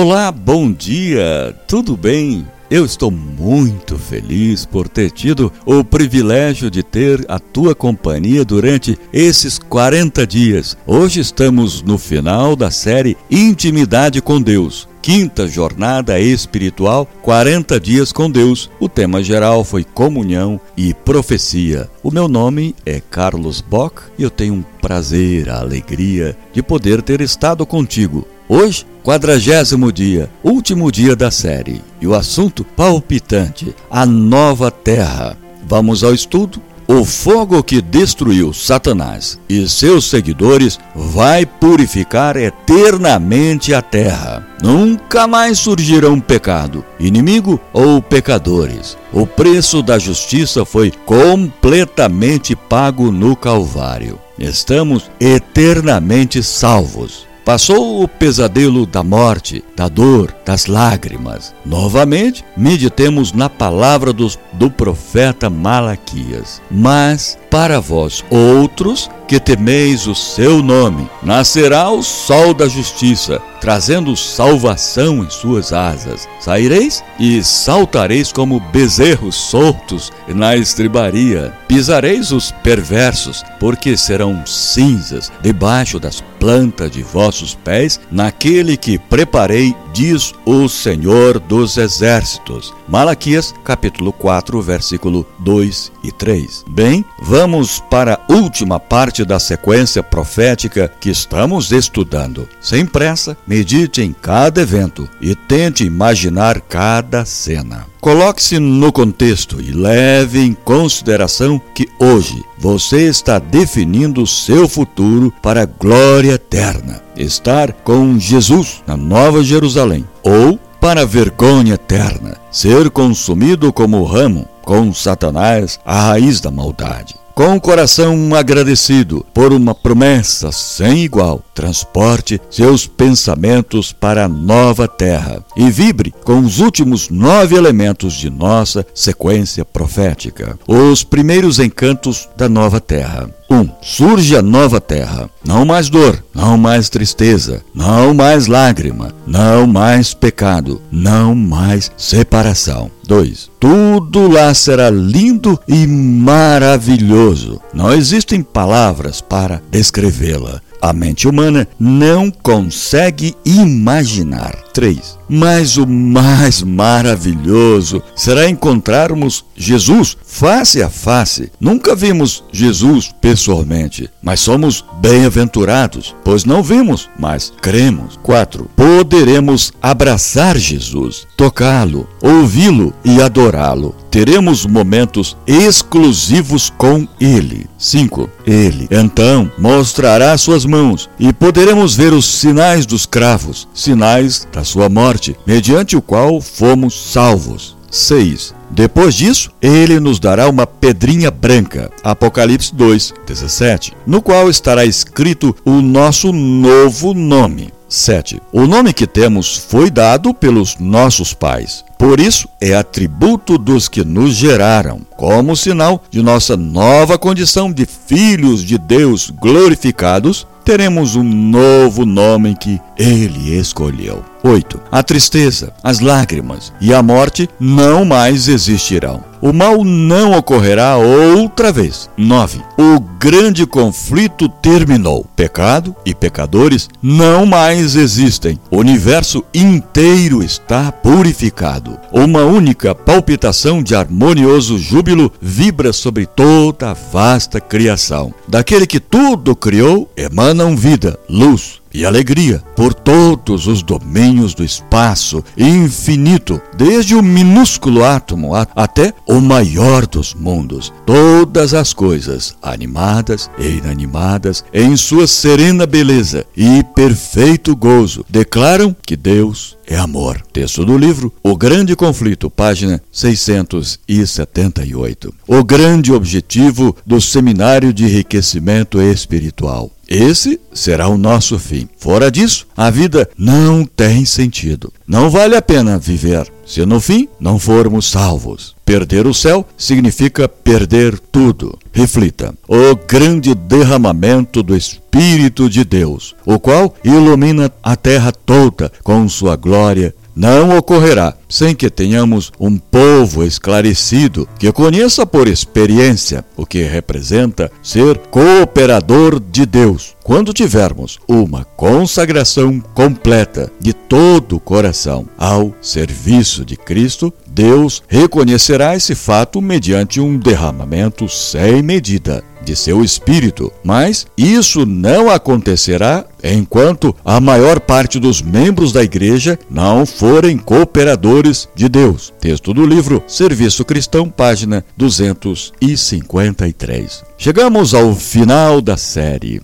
[0.00, 2.46] Olá, bom dia, tudo bem?
[2.70, 8.96] Eu estou muito feliz por ter tido o privilégio de ter a tua companhia durante
[9.12, 10.78] esses 40 dias.
[10.86, 14.88] Hoje estamos no final da série Intimidade com Deus.
[15.02, 18.70] Quinta jornada espiritual, 40 dias com Deus.
[18.78, 21.90] O tema geral foi comunhão e profecia.
[22.04, 27.02] O meu nome é Carlos Bock e eu tenho um prazer, a alegria de poder
[27.02, 28.24] ter estado contigo.
[28.48, 35.36] Hoje, quadragésimo dia, último dia da série, e o assunto palpitante: a nova terra.
[35.66, 36.62] Vamos ao estudo?
[36.90, 44.46] O fogo que destruiu Satanás e seus seguidores vai purificar eternamente a terra.
[44.62, 48.96] Nunca mais surgirá um pecado, inimigo ou pecadores.
[49.12, 54.18] O preço da justiça foi completamente pago no Calvário.
[54.38, 57.27] Estamos eternamente salvos.
[57.48, 61.54] Passou o pesadelo da morte, da dor, das lágrimas.
[61.64, 66.60] Novamente, meditemos na palavra do, do profeta Malaquias.
[66.70, 74.16] Mas para vós outros que temeis o seu nome, nascerá o sol da justiça, trazendo
[74.16, 76.26] salvação em suas asas.
[76.40, 81.52] Saireis e saltareis como bezerros soltos na estribaria.
[81.68, 89.76] Pisareis os perversos, porque serão cinzas debaixo das plantas de vossos pés, naquele que preparei,
[89.98, 92.72] diz o Senhor dos Exércitos.
[92.86, 96.64] Malaquias, capítulo 4, versículo 2 e 3.
[96.70, 102.48] Bem, vamos para a última parte da sequência profética que estamos estudando.
[102.60, 107.84] Sem pressa, medite em cada evento e tente imaginar cada cena.
[108.00, 115.32] Coloque-se no contexto e leve em consideração que hoje você está definindo o seu futuro
[115.42, 117.07] para a glória eterna.
[117.18, 124.94] Estar com Jesus na Nova Jerusalém ou para vergonha eterna, ser consumido como ramo com
[124.94, 127.16] Satanás, a raiz da maldade.
[127.34, 134.88] Com o coração agradecido por uma promessa sem igual, transporte seus pensamentos para a nova
[134.88, 140.58] terra e vibre com os últimos nove elementos de nossa sequência profética.
[140.66, 143.30] Os primeiros encantos da nova terra.
[143.50, 143.54] 1.
[143.56, 145.30] Um, surge a nova terra.
[145.44, 152.90] Não mais dor, não mais tristeza, não mais lágrima, não mais pecado, não mais separação.
[153.06, 153.50] 2.
[153.58, 157.60] Tudo lá será lindo e maravilhoso.
[157.72, 160.60] Não existem palavras para descrevê-la.
[160.80, 164.54] A mente humana não consegue imaginar.
[164.72, 165.17] 3.
[165.28, 171.50] Mas o mais maravilhoso será encontrarmos Jesus face a face.
[171.60, 178.18] Nunca vimos Jesus pessoalmente, mas somos bem-aventurados, pois não vimos, mas cremos.
[178.22, 178.70] 4.
[178.74, 183.94] Poderemos abraçar Jesus, tocá-lo, ouvi-lo e adorá-lo.
[184.10, 187.66] Teremos momentos exclusivos com Ele.
[187.76, 188.28] 5.
[188.46, 194.88] Ele, então, mostrará suas mãos e poderemos ver os sinais dos cravos, sinais da sua
[195.18, 197.76] morte, mediante o qual fomos salvos.
[197.90, 198.54] 6.
[198.70, 205.56] Depois disso, ele nos dará uma pedrinha branca, Apocalipse 2, 17, no qual estará escrito
[205.64, 207.72] o nosso novo nome.
[207.88, 208.40] 7.
[208.52, 211.82] O nome que temos foi dado pelos nossos pais.
[211.98, 217.86] Por isso, é atributo dos que nos geraram, como sinal de nossa nova condição de
[217.86, 224.22] filhos de Deus glorificados teremos um novo nome que ele escolheu.
[224.44, 224.78] 8.
[224.92, 229.24] A tristeza, as lágrimas e a morte não mais existirão.
[229.40, 232.10] O mal não ocorrerá outra vez.
[232.16, 232.60] 9.
[232.76, 235.26] O grande conflito terminou.
[235.36, 238.58] Pecado e pecadores não mais existem.
[238.70, 241.98] O universo inteiro está purificado.
[242.12, 248.34] Uma única palpitação de harmonioso júbilo vibra sobre toda a vasta criação.
[248.48, 255.42] Daquele que tudo criou, emanam vida, luz, e alegria por todos os domínios do espaço
[255.56, 260.92] infinito, desde o minúsculo átomo até o maior dos mundos.
[261.04, 269.16] Todas as coisas, animadas e inanimadas, em sua serena beleza e perfeito gozo, declaram que
[269.16, 270.40] Deus é amor.
[270.52, 275.34] Texto do livro O Grande Conflito, página 678.
[275.48, 281.86] O grande objetivo do Seminário de Enriquecimento Espiritual Esse será o nosso fim.
[281.98, 284.90] Fora disso, a vida não tem sentido.
[285.06, 288.74] Não vale a pena viver se no fim não formos salvos.
[288.84, 291.78] Perder o céu significa perder tudo.
[291.92, 299.28] Reflita: o grande derramamento do Espírito de Deus, o qual ilumina a terra toda com
[299.28, 306.64] sua glória não ocorrerá sem que tenhamos um povo esclarecido que conheça por experiência o
[306.64, 310.14] que representa ser cooperador de Deus.
[310.22, 318.94] Quando tivermos uma consagração completa de todo o coração ao serviço de Cristo, Deus reconhecerá
[318.94, 327.12] esse fato mediante um derramamento sem medida de seu espírito, mas isso não acontecerá enquanto
[327.24, 332.32] a maior parte dos membros da igreja não forem cooperadores de Deus.
[332.40, 337.24] Texto do livro Serviço Cristão, página 253.
[337.36, 339.60] Chegamos ao final da série.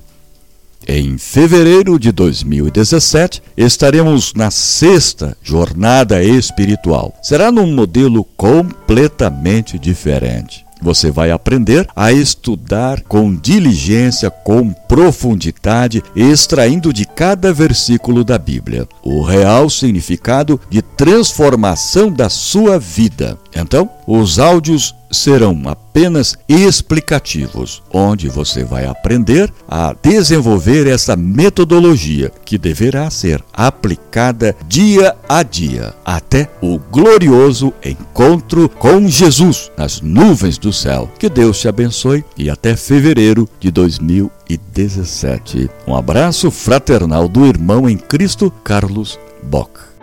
[0.87, 7.15] Em fevereiro de 2017, estaremos na sexta jornada espiritual.
[7.23, 10.65] Será num modelo completamente diferente.
[10.83, 18.87] Você vai aprender a estudar com diligência, com profundidade, extraindo de cada versículo da Bíblia
[19.03, 23.39] o real significado de transformação da sua vida.
[23.55, 32.59] Então, os áudios serão apenas explicativos, onde você vai aprender a desenvolver essa metodologia que
[32.59, 40.73] deverá ser aplicada dia a dia até o glorioso encontro com Jesus nas nuvens do
[40.73, 41.09] céu.
[41.19, 45.71] Que Deus te abençoe e até fevereiro de 2017.
[45.87, 49.94] Um abraço fraternal do irmão em Cristo, Carlos Bock.